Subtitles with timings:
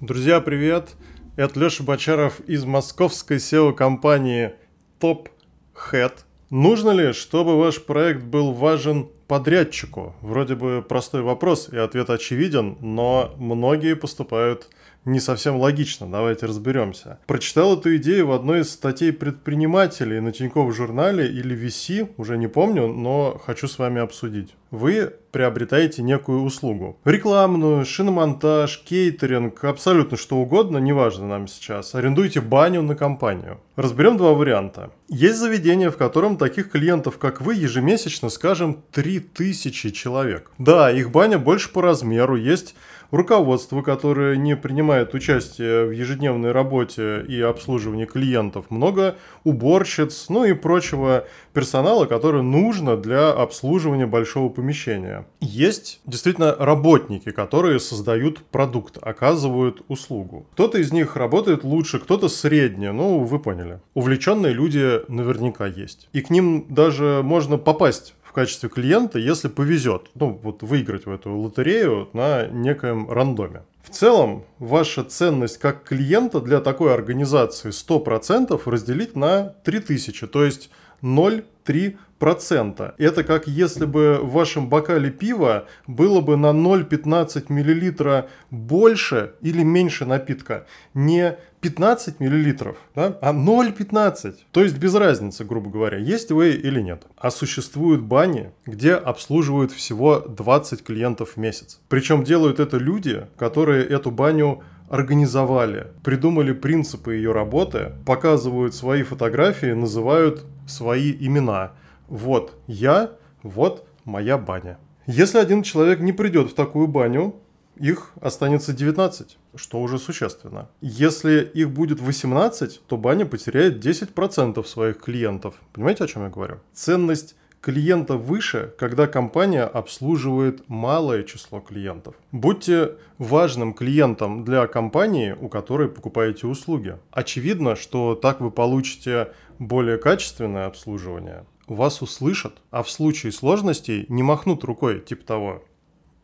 [0.00, 0.94] Друзья, привет!
[1.34, 4.52] Это Леша Бочаров из московской SEO-компании
[5.00, 5.26] Top
[5.74, 6.12] Head.
[6.50, 10.14] Нужно ли, чтобы ваш проект был важен подрядчику?
[10.20, 14.68] Вроде бы простой вопрос и ответ очевиден, но многие поступают
[15.08, 16.06] не совсем логично.
[16.06, 17.18] Давайте разберемся.
[17.26, 22.46] Прочитал эту идею в одной из статей предпринимателей на Тинькофф журнале или VC, уже не
[22.46, 24.54] помню, но хочу с вами обсудить.
[24.70, 26.98] Вы приобретаете некую услугу.
[27.04, 31.94] Рекламную, шиномонтаж, кейтеринг, абсолютно что угодно, неважно нам сейчас.
[31.94, 33.60] Арендуйте баню на компанию.
[33.76, 34.90] Разберем два варианта.
[35.08, 40.50] Есть заведение, в котором таких клиентов, как вы, ежемесячно, скажем, 3000 человек.
[40.58, 42.74] Да, их баня больше по размеру, есть
[43.10, 50.52] руководство, которое не принимает участие в ежедневной работе и обслуживании клиентов, много уборщиц, ну и
[50.52, 55.26] прочего персонала, который нужно для обслуживания большого помещения.
[55.40, 60.46] Есть действительно работники, которые создают продукт, оказывают услугу.
[60.52, 63.80] Кто-то из них работает лучше, кто-то средне, ну вы поняли.
[63.94, 66.08] Увлеченные люди наверняка есть.
[66.12, 71.10] И к ним даже можно попасть в качестве клиента, если повезет, ну вот выиграть в
[71.10, 73.62] эту лотерею на некоем рандоме.
[73.82, 80.68] В целом, ваша ценность как клиента для такой организации 100% разделить на 3000, то есть
[81.02, 82.94] 0,3 процента.
[82.98, 89.62] Это как если бы в вашем бокале пива было бы на 0,15 миллилитра больше или
[89.62, 90.66] меньше напитка.
[90.94, 94.34] Не 15 миллилитров, да, а 0,15.
[94.52, 97.02] То есть без разницы, грубо говоря, есть вы или нет.
[97.16, 101.80] А существуют бани, где обслуживают всего 20 клиентов в месяц.
[101.88, 109.72] Причем делают это люди, которые эту баню организовали, придумали принципы ее работы, показывают свои фотографии,
[109.72, 111.72] называют свои имена–
[112.08, 114.78] вот я, вот моя баня.
[115.06, 117.36] Если один человек не придет в такую баню,
[117.76, 120.68] их останется 19, что уже существенно.
[120.80, 125.54] Если их будет 18, то баня потеряет 10% своих клиентов.
[125.72, 126.60] Понимаете, о чем я говорю?
[126.72, 132.14] Ценность клиента выше, когда компания обслуживает малое число клиентов.
[132.32, 136.96] Будьте важным клиентом для компании, у которой покупаете услуги.
[137.10, 144.22] Очевидно, что так вы получите более качественное обслуживание, вас услышат, а в случае сложностей не
[144.22, 145.62] махнут рукой, типа того.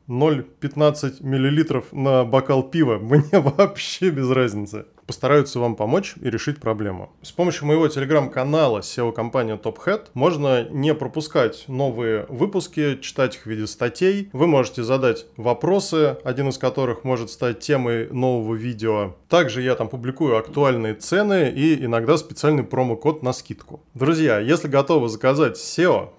[0.09, 4.87] 0,15 мл на бокал пива, мне вообще без разницы.
[5.06, 7.12] Постараются вам помочь и решить проблему.
[7.22, 13.66] С помощью моего телеграм-канала SEO-компания TopHead можно не пропускать новые выпуски, читать их в виде
[13.66, 14.31] статей.
[14.32, 19.14] Вы можете задать вопросы, один из которых может стать темой нового видео.
[19.28, 23.82] Также я там публикую актуальные цены и иногда специальный промокод на скидку.
[23.93, 26.10] Друзья, если готовы заказать SEO,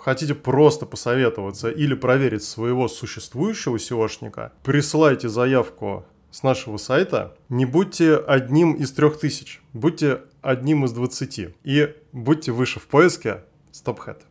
[0.00, 7.36] хотите просто посоветоваться или проверить своего существующего SEOшника, присылайте заявку с нашего сайта.
[7.48, 11.54] Не будьте одним из трех тысяч, будьте одним из двадцати.
[11.64, 14.22] И будьте выше в поиске StopHead.